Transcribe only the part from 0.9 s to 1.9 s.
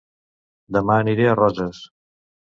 aniré a Roses